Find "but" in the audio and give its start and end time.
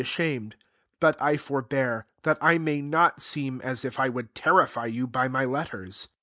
0.99-1.21